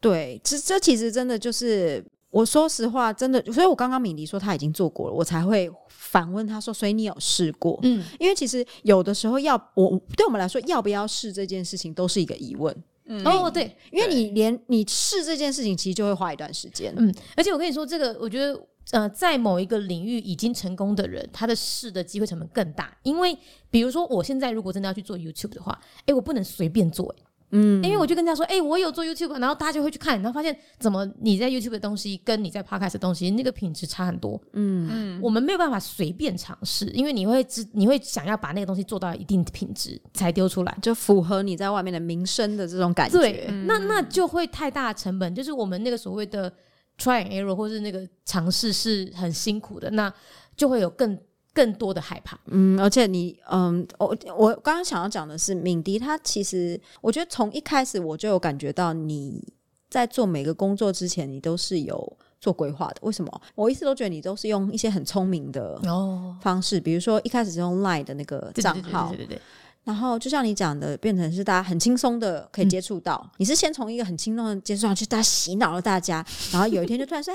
[0.00, 2.04] 对，这这其实真的就是。
[2.30, 12.72] 我说实话，真的，所以我刚刚敏迪说他已经做过了，我才会反问他说：“所以你有试过？”嗯，因为其实有的时候要我对我们来说，要不要试这件事情都是一个疑问，
[13.12, 16.94] 嗯哦，对，因为你连你试这件事情，其实就会花一段时间。
[16.96, 18.58] 嗯，而且我跟你说，这个我觉得，
[18.92, 22.96] 呃，在某一个领域已经成功的人，他的试的机会成本更大。
[23.02, 23.36] 因为
[23.68, 34.40] 比如说，我现在如果真的要去做 YouTube 的话，诶，我不能随便做、诶嗯，因为我就跟大家说，诶，我有做 YouTube，然后大家就会去看，然后发现怎么你在 YouTube 的东西跟你在 Podcast 的东西那个品质差很多。
[34.52, 40.78] 嗯，我们没有办法随便尝试，因为你会知，你会想要把那个东西做到一定品质才丢出来。
[40.80, 43.18] 就符合你在外面的名声的这种感觉。
[43.18, 46.50] 对，那那就会太大的成本，就是我们那个所谓的
[46.98, 50.12] try and error 或是那个尝试是很辛苦的，那
[50.56, 51.18] 就会有更
[51.60, 52.38] 更多的害怕。
[52.46, 59.46] 嗯，而且你，嗯，我我刚刚想要讲的是，敏迪他其实，我觉得从一开始我就有感觉到你
[59.90, 62.96] 在做每个工作之前，你都是有做规划的。
[63.02, 63.42] 为什么？
[63.54, 69.42] 我一直都觉得你都是用一些很聪明的哦，方式，比如说一开始是用 Line 的那个对对对账号对，对对对，
[69.84, 73.30] 然后就像你讲的，变成是大家很轻松的可以接触到。
[73.38, 77.32] 你是先从一个很轻松的接触上去，大家洗脑了大家，然后有一天就突然说：“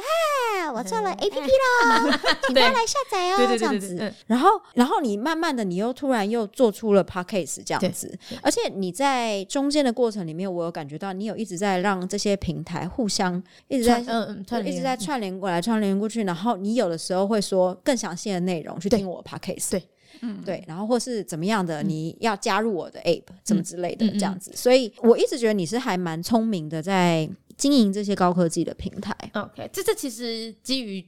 [0.62, 4.14] 嗨，我做了 APP 喽，请大家来下载哦。”这样子。
[4.28, 19.84] 然后，然后你慢慢的，你又突然又做出了 podcast 这样子，而且你在中间的过程里面，我有感觉到你有一直在让这些平台互相一直在串嗯嗯一直在串联过来，串联过去，然后你有的时候会说更详细的内容去听我的 podcast，对，
[20.22, 29.16] 嗯对，然后或是怎么样的，你要加入我的 app，怎么之类的这样子，所以我一直觉得你是还蛮聪明的，在经营这些高科技的平台。
[29.34, 31.06] OK，这这其实基于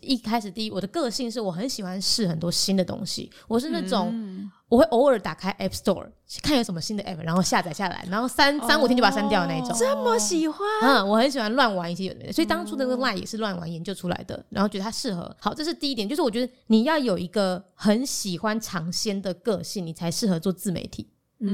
[0.00, 6.06] 一开始第一，我的个性是我很喜欢试很多新的东西，我是那种、嗯我会偶尔打开 App Store
[6.42, 9.74] 看有什么新的 App，然后下载下来，然后三、三五天就把它删掉的那一种。
[9.78, 15.34] 这么喜欢，嗯，我很喜欢乱玩一些有的没的，所以当初那个 Line 也是乱玩研究出来的，然后觉得它适合。
[15.40, 21.08] 好，这是第一点，就是我觉得你要有一个很喜欢尝鲜的个性，你才适合做自媒体，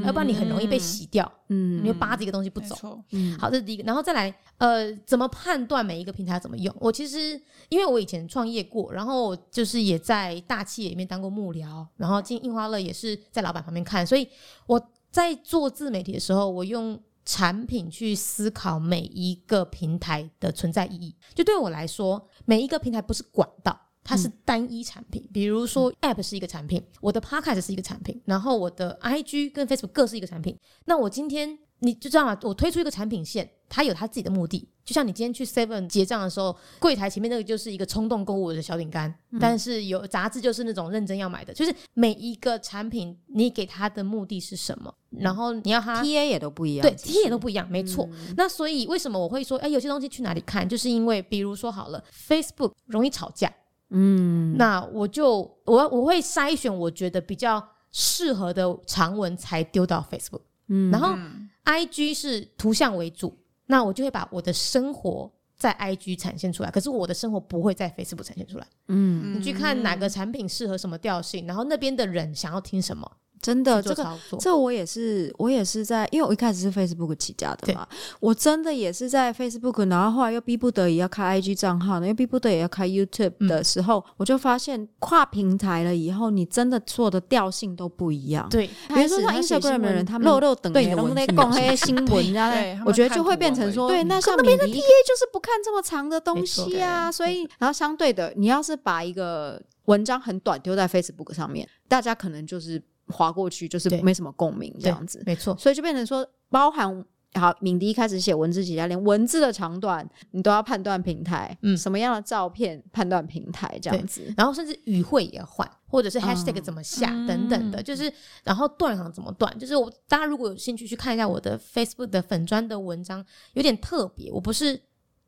[0.04, 2.98] 要不然你很容易被洗掉，嗯你会扒着一个东西不走。
[3.10, 6.74] 嗯好，这是第一个，然后再来，呃，怎么判断每一个平台怎么用？
[6.80, 14.26] 我其实因为我以前创业过，然后就是也在大企业里面当过幕僚，然后进印花乐也是在老板旁边看，所以
[14.66, 21.14] 我在做自媒体的时候，我用产品去思考每一个平台的存在意义。
[21.34, 23.78] 就对我来说，每一个平台不是管道。
[24.04, 30.56] 它是单一产品，比如说 App 是一个产品，我的 Podcast 是一个产品，然后我的 IG 跟 Facebook 各是一个产品。
[30.84, 32.38] 那我今天你就知道吗？
[32.42, 34.68] 我推出一个产品线，它有它自己的目的。
[34.84, 41.54] 就像你今天去 Seven 结账的时候，柜台前面那个就是一个冲动购物的小饼干，但是有杂志就是那种认真要买的。
[41.54, 48.06] 就是每一个产品，你给它的目的是什么，然后你要它 T A 也都不一样，对 TA 也都不一样，没错。
[48.36, 50.68] 那所以为什么我会说，哎，有些东西去哪里看？
[50.68, 53.50] 就是因为比如说好了，Facebook 容易吵架，
[53.94, 60.90] 嗯，那我就我我会筛选我觉得比较适合的长文才丢到 Facebook，嗯。
[60.90, 61.48] 然后嗯。
[61.64, 63.34] IG 是图像为主，
[63.68, 68.66] 那我就会把我的生活在 IG 展现出来，可是我的生活不会在 Facebook 展现出来。
[68.88, 73.10] 嗯，你去看哪个产品适合什么调性，然后那边的人想要听什么，
[73.44, 74.18] 真的这个。
[74.40, 77.86] 这我也是，我也是在，因为我一开始是 Facebook 起家的嘛，
[78.20, 88.48] 我真的也是在 Facebook，然后后来又逼不得已要开 IG 账号，又逼不得已要开 YouTube 的时候，我就发现跨平台了以后，你真的做的调性都不一样。
[88.48, 107.04] 对，比如说像 Instagram 的人，他们肉肉等对，能不能讲那些新闻，然 后对他们我觉得就会变成说，主对，那像那边的 TA 就是不看这么长的东西啊，所以然后相对的，你要是把一个文章很短丢在 Facebook 上面，大家可能就是划过去，就是没什么共鸣这样子，没错，所以就变成说，包含。
[107.36, 111.76] 好，敏迪一开始写文字起家，连文字的长短你都要判断平台，嗯。
[111.76, 118.12] 什么样的照片判断平台这样子，然后甚至语汇也换，或者是 hashtag 嗯怎么下、等等的，就是
[118.44, 124.80] 然后断行怎么断，就是我大家如果有兴趣去看一下我的 Facebook 的粉砖的文章，有点特别，我不是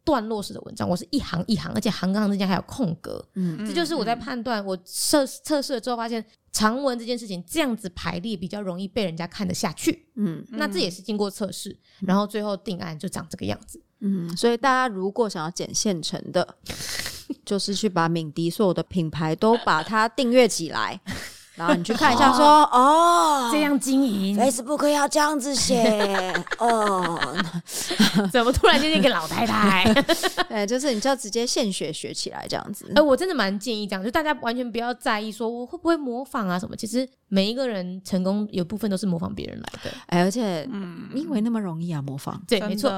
[0.06, 13.82] 段落式的文章，我是一行一行，而且行跟行之间还有空格，嗯这就是我在判断我测测试了之后发现长文这件事情这样子排列比较容易被人家看得下去，嗯那这也是经过测试，然后最后定案就长这个样子。
[13.98, 16.56] 嗯，所以大家如果想要剪现成的，
[17.44, 21.00] 就是去把敏迪所有的品牌都把它订阅起来，
[21.56, 27.18] 然后你去看一下 说，哦，这样经营，Facebook 要这样子写 哦，
[28.32, 29.92] 怎么突然间一个老太太？
[30.48, 33.02] 对，就是你就要直接现学学起来这样子哎、。
[33.02, 36.76] 我真的蛮建议这样，就大家完全不要在意说我会不会模仿啊什么。
[36.76, 39.90] 其实每一个人成功有部分都是模仿别人来的。
[40.06, 42.00] 哎，而且嗯，因为那么容易啊？
[42.00, 42.90] 模仿对，没错，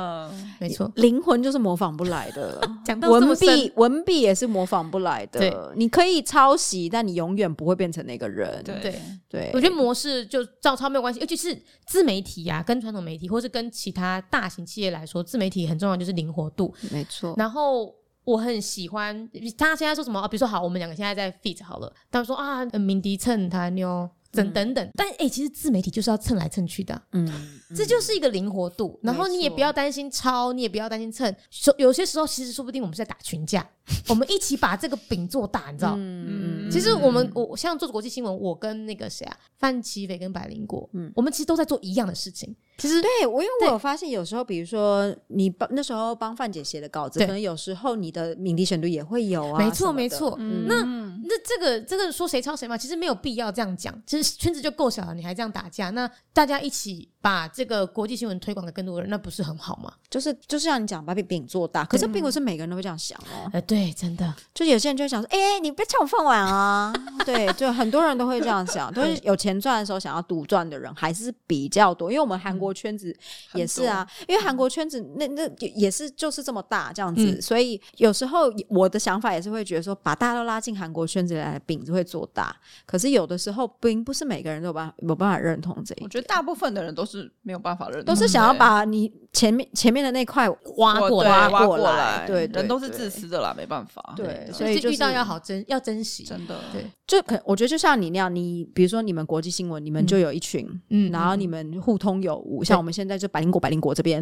[0.61, 0.91] 没错。
[0.97, 5.73] 灵魂就是模仿不来的， 讲到文笔，文笔也是模仿不来对的。
[5.77, 8.63] 你可以抄袭，但你永远不会变成那个人。
[8.63, 16.75] 对对对，我觉得模式就照抄没有关系，尤其是自媒体呀、跟传统媒体，或是跟其他大型企业来说，自媒体很重要就是灵活度。
[16.91, 17.35] 没错。
[17.39, 20.21] 然后我很喜欢，他现在说什么？
[20.21, 24.09] 啊比如说好，我们两个现在在 fit 好了，他们说啊，呃敏迪蹭他妞。
[24.31, 28.99] 等等等，但哎、其实自媒体就是要蹭来蹭去的啊、嗯，这就是一个灵活度。
[29.03, 31.35] 然后你也不要担心抄，你也不要担心蹭。
[31.51, 33.69] 说有些时候，其实说不定我们是在打群架，
[34.09, 35.95] 我们一起把这个饼做大，你知道？
[35.97, 42.55] 嗯嗯其实我们我像做国际新闻，我跟那个谁啊，范奇斐跟百灵果，嗯我们其实都在做一样的事情。
[42.77, 50.37] 其实对我，因为我有发现，有时候比如说你帮那时候帮范姐写的稿子，可能有时候你的敏迪选读也会有啊，没错没错。
[50.39, 50.83] 嗯那
[51.25, 54.01] 那这个这个说谁抄谁嘛，其实没有必要这样讲。
[54.07, 59.93] 其实圈子就够小了，你还这样打架，那大家一起把这个国际新闻推广给更多人，那不是很好吗？
[60.09, 63.51] 就是就是像你讲把饼做大，可是并不是每个人都会这样想哦。
[63.53, 66.93] 呃，对，真的，就有些人就会想说，哎、你别抢我饭碗啊！
[67.27, 73.15] 对，就很多人都会这样想，都是有钱赚的时候想要独赚的人还是比较多，因为我们韩国圈子
[73.55, 82.55] 也是啊，因为韩国圈子那那也也是就是这么大这样子，嗯所以有时候我的想法也是会觉得说，把大家都拉进韩国圈子来，饼子会做大。
[82.87, 91.97] 可是有的时候并不是每个人都有办法有办法认同这一点，我觉得大部分的人都是没有办法认同，都是想要把你前面前面的那块挖过来，挖过来。
[91.97, 96.25] 来，对对人都是自私的啦，没办法，对所所以以就是遇到要好珍要珍惜。
[96.25, 96.55] 真的。
[96.73, 96.85] 对。
[97.07, 104.21] 就可我觉得就像你那样，你比如说你们国际新闻，你们就有一群，嗯然后你们互通有无，像我们现在就百灵果百灵果这边，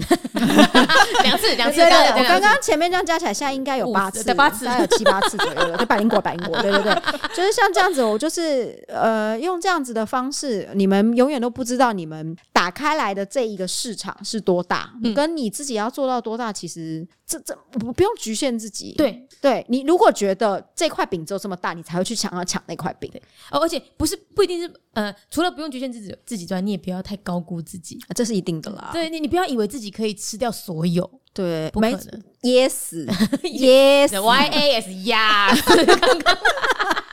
[1.24, 4.64] 两 次两次，我刚刚前面这样加起来，现在应该有八次，对八次。
[4.64, 6.94] 大概有七八次左右了，就百灵果百灵果，对对对，
[7.34, 15.14] 就是像这样子，我就是呃用这样子的方式，你们永远都不知道你们打开来的这一个市场是多大，嗯。
[15.14, 19.26] 跟你自己要做到多大，其实这这不不用局限自己，对。
[19.40, 23.10] 对，你如果觉得这块饼只有这么大，你才会去抢要抢那块饼，
[23.50, 27.98] 哦，而且不是不一定是呃，除了不用局限自己自己之外，你也不要太高估自己。
[28.14, 32.22] 这是一定的啦，对你，你不要以为自己可以吃掉所有，对，没不可能。
[32.42, 33.06] 噎死，
[33.44, 35.54] 噎死，Y A S 呀，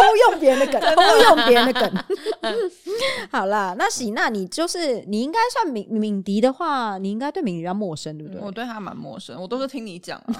[0.00, 2.04] 偷用别人的梗， 偷用别人的梗。
[3.30, 8.42] 好啦，那喜娜，你就是你应该算敏敏迪的话，你应该对敏迪比较陌生，对不对？
[8.42, 10.34] 我对他蛮陌生，我都是听你讲啊。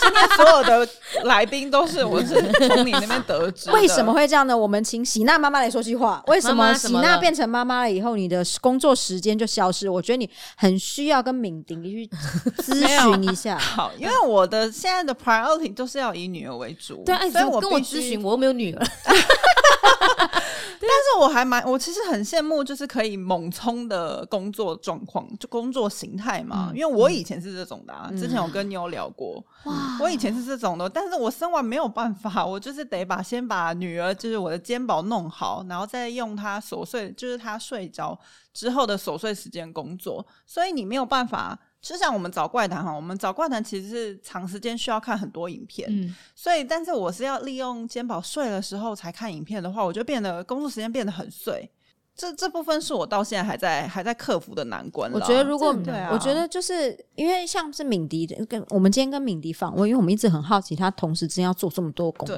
[0.00, 0.88] 今天所有的
[1.24, 2.34] 来宾都是我是
[2.68, 3.70] 从你那边得知。
[3.70, 4.56] 为什么会这样呢？
[4.56, 6.22] 我们请喜娜妈妈来说句话。
[6.26, 9.88] 为什么喜娜变成妈妈了以后，你的工作时间就消失？
[9.88, 12.10] 我觉得你很需要跟敏迪去
[12.62, 13.58] 咨询一下。
[13.58, 13.90] 好？
[13.98, 18.22] 因为我的现在的 priority 都是要以女儿为主，对所以我跟我咨询？
[18.22, 18.86] 我又没有女儿，
[21.22, 26.70] 我还蛮，我其实很羡慕，就是可以猛冲的工作状况，就工作形态嘛。
[26.70, 38.18] 嗯因为我以前是这种的、啊，之前有跟妞聊过，哇我以前是这种的，但是我生完没有办法， 我就是得把先把女儿，就是我的肩膀弄好，然后再用她琐碎，就是她睡着
[38.52, 41.58] 之后的琐碎时间工作，所以你没有办法。
[41.82, 51.68] 就像我们找怪谈哈，我们找怪谈其实是长时间需要看很多影片，嗯，所以，但是我是要利用肩膀睡的时候才看影片的话，我就变得工作时间变得很碎。
[52.22, 55.10] 这这部分是我到现在还在还在克服的难关。
[55.12, 62.36] 我觉得如果对啊我觉得就是因为像是敏迪的跟我们今天跟敏迪访问，因为我们一直很好奇他同时之间要做这么多工作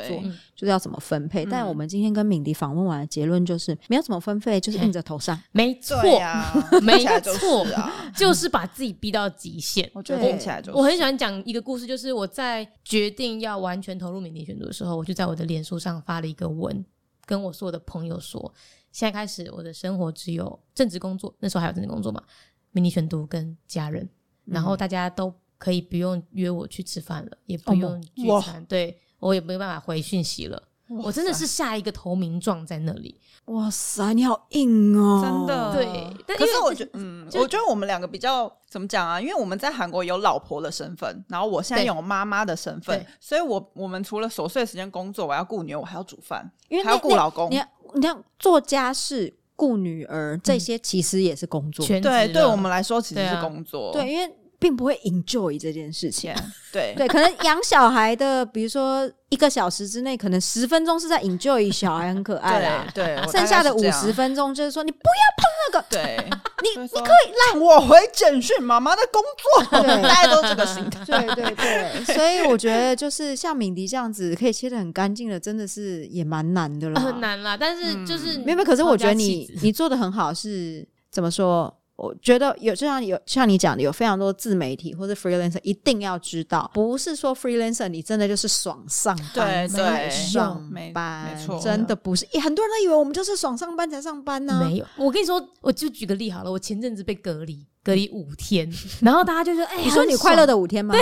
[0.57, 1.45] 就是要怎么分配。
[1.45, 5.39] 但嗯我们今天跟敏迪访问完的结论就是没有怎么分配，就是硬着头上。
[5.53, 5.97] 没错，
[6.81, 9.91] 没错啊， 就是把自己逼到极限。
[9.93, 10.79] 我觉得听起来就是。
[10.79, 16.85] 我很喜欢讲一个故事，就是我在决定要完全投入敏迪选读的时候，我就在我的脸书上发了一个文，
[17.27, 18.53] 跟我所有的朋友说，
[18.95, 22.23] 现在开始我的生活只有正职工作，那时候还有正职工作嘛，
[22.71, 24.09] 迷你选读跟家人，
[24.45, 30.63] 然后大家都可以不用约我去吃饭了，也不用聚哇餐，对我也没办法回讯息了。
[30.87, 35.23] 我真的是下一个投名状在那里，哇塞，你好硬哦！
[35.25, 39.21] 真的对但可是我觉得，嗯，我觉得我们两个比较怎么讲啊？
[39.21, 47.61] 因为我们在韩国有老婆的身份，然后我现在有妈妈的身份，所以我我们除了琐碎的时间工作，我要顾女儿，我还要煮饭，因为还要顾老公你。
[47.95, 51.85] 要你像做家事、顾女儿，这些其实也是工作。
[51.87, 53.93] 全职对，对了我们来说其实是工作。
[53.93, 54.35] 对，因为
[54.65, 56.15] 并不会 enjoy 这件事情。
[56.15, 66.31] 钱，对对，可能养小孩的，比如说一个小时之内，可能十分钟是在 enjoy 小孩很可爱啦，对剩下的五十分钟就是说你不要碰那个对，
[66.63, 69.21] 你你你可以让我回简讯妈妈的工
[69.69, 71.01] 作， 对大家都是这个心态。
[71.09, 77.21] 要，对对对， 所以我觉得就是像敏迪这样子可以切的很干净的，真的是也蛮难的了，很。
[77.21, 81.75] 难啦，但是就是没有，没有可是我觉得你你做的很好，是怎么说？
[81.97, 92.27] 我觉得有就像有像你讲的，有非常多自媒体或者 freelancer 一定要知道，不是说 freelancer 你真的就是爽上班，对对上没班，没错真的不是。
[92.33, 94.87] 诶很多人都以为我们就是爽上班才上班呢、没有。
[94.97, 98.69] 我跟你说，我就举个例好了，我前阵子被隔离，隔离五天，
[99.01, 100.95] 然后大家就说：“哎、你说你快乐的，五天吗？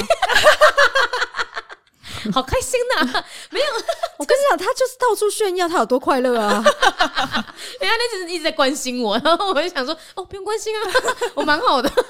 [2.32, 3.66] 好开心呐、没有
[4.18, 6.62] 我跟你讲，他就是到处炫耀他有多快乐啊！
[7.92, 10.80] 人家那阵一直在关心我，然后我就想说：哦，不用关心啊，
[11.36, 12.04] 我蛮好的，真的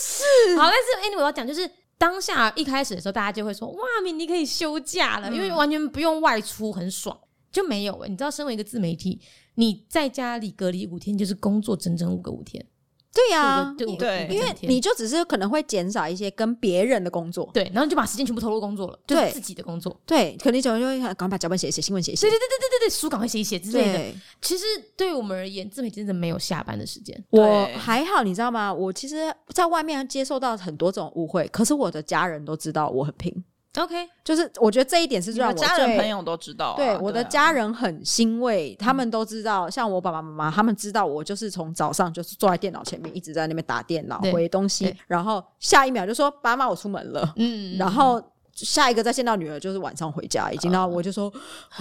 [0.00, 0.56] 是。
[0.58, 1.70] 好，但是 anyway 我要讲就是。
[2.00, 7.18] 当下一开始的时候，大家就会说：“哇，明你可以休假了，因为完全不用外出，很爽。”
[7.50, 8.08] 就没有、欸。
[8.08, 9.20] 你知道，身为一个自媒体，
[9.56, 12.64] 你在家里隔离五天，就是工作整整五个五天。
[13.12, 19.98] 对呀、对因为你就只是可能会减少一些跟别人的工作，对，然后你就把时间全部投入工作了，就是对自己的工作。
[20.06, 24.18] 对，可能你就会赶快把脚本写一写，新闻写一写对，对对对对对对，书赶快写一写之类的。
[24.40, 24.64] 其实
[24.96, 27.24] 对于我们而言，自媒体真的没有下班的时间。
[27.30, 28.72] 我对还好，你知道吗？
[28.72, 33.44] 我其实在外面接受到很多种误会，可是我的家人都知道我很拼，
[33.78, 37.24] OK，就是我觉得这一点是你让我家人朋友都知道啊，对我的啊。
[37.24, 48.20] 家人很欣慰，他们都知道，像我爸爸妈妈，他们知道我就是从早上就是坐在电脑前面一直在那边打电脑回东西，然后下一秒就说爸妈我出门了，嗯，然后
[48.52, 51.32] 下一个再见到女儿就是晚上回家，已经到我就说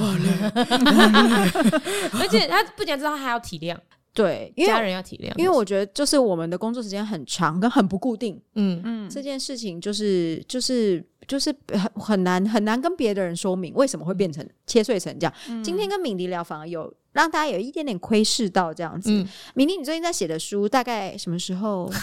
[2.20, 3.76] 而且他不仅知道，他还要体谅
[4.18, 15.34] 对，因家为人要体谅，因为我觉得就是我们的工作时间很长跟很不固定，嗯嗯，这件事情就是就是就是很很难很难跟别的人说明为什么会变成切碎成这样。
[15.50, 19.12] 嗯今天跟敏迪聊，反而有让大家有一点点窥视到这样子。
[19.12, 21.88] 嗯，敏迪，你最近在写的书大概什么时候？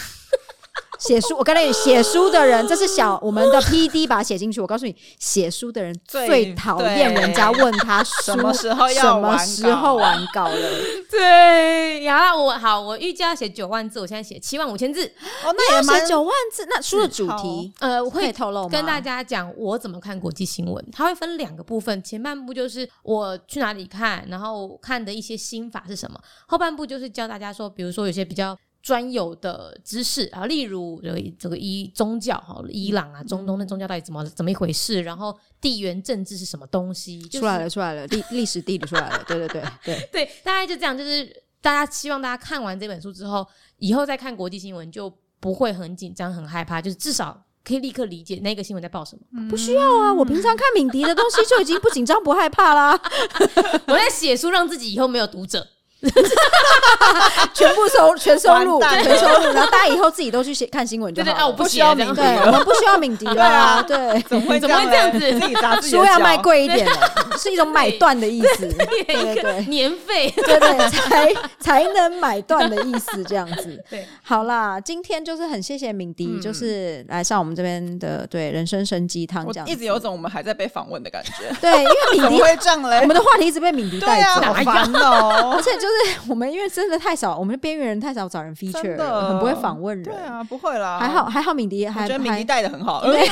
[0.99, 4.61] 写书，我告诉你，写书的人，这是小我们的 P D 把它写进去。
[4.61, 10.69] 我告诉你，写书的人最最讨厌人家问他什么时候要什么完时候稿完稿了。
[11.09, 15.05] 对然后，我好，我预计要写九万字，我现在写七万五千字。
[15.43, 18.69] 哦，那也蛮写九万字，那书的主题呃，我会透露吗？
[18.69, 28.57] 跟大家讲我怎么看国际新闻，它会分两个部分，前半部就是我去哪里看，然后看的一些心法是什么，后半部就是教大家说，比如说有些比较。
[28.85, 40.09] 专有的知识啊，例如这个这个伊宗教哈，伊朗啊、中东那宗教到底怎么怎么一回事，然后地缘政治是什么东西，就是出来了，出来了，历 历史地理出来了，对对对对。
[40.11, 41.25] 对，大概就这样， 就是
[41.61, 43.43] 大家希望大家看完这本书之后，
[43.79, 49.49] 以后再看国际新闻就不会很紧张、很害怕，就是至少可以立刻理解那个新闻在报什么。
[49.49, 53.01] 不需要啊，我平常看敏迪的东西就已经不紧张不害怕啦，
[53.87, 55.67] 我在写书，让自己以后没有读者。
[57.53, 61.51] 全部收全收入，全收入，然后大家以后自己都去写看新闻就对对，啊，我。
[61.51, 69.65] 不不需要敏迪对，我们不需要敏迪啦，对，怎么会怎么会这样子嘞自己砸自己 书要卖贵一点的，是一种买断的意思， 对对对。
[69.65, 70.29] 年费。
[70.35, 73.83] 对对，才才能买断的意思，这样子。
[73.89, 79.71] 对，好啦，今天就是很谢谢敏迪，嗯就是来上我们这边的对人生生鸡汤这样子。
[79.71, 81.31] 一直有种我们还在被访问的感觉，
[81.61, 82.99] 对，因为敏迪会这样嘞？
[83.01, 85.61] 我们的话题一直被敏迪带对啊，走，好烦哦而。
[85.65, 90.03] 且就是我们因为真的太少，我们边缘人太少找人 feature，很不会访问人。
[90.03, 93.27] 对啊，不会啦，还好，还好，敏迪我还觉得敏迪带的很好，对对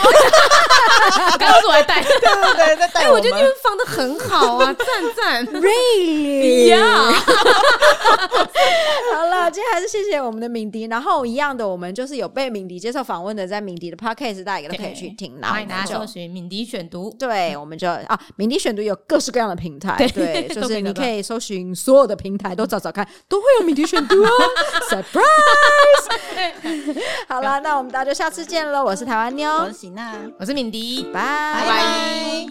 [1.40, 4.86] 刚刚是我还带，对对，在带哎，我觉得你们们放的很好啊，赞
[5.18, 5.46] 赞。
[5.62, 7.12] really 呀，
[9.16, 10.84] 好了，今天还是谢谢我们的敏迪。
[10.84, 15.38] 然后一样的，我们就是有被敏迪接受访问的，在敏迪的 podcast 大家都可以去听。
[15.40, 17.10] 然后欢迎大家搜寻敏迪选读。
[17.18, 24.30] 对，我们就啊，敏迪选读有各式各样的平台，对就是你可以搜寻所有的平台台都找找看，都会有敏迪选读哦。
[24.92, 25.24] Surprise！
[27.28, 28.84] 好了，那我们大家就下次见喽。
[28.84, 31.22] 我是台湾妞喜娜，我是敏迪，拜
[31.66, 32.46] 拜。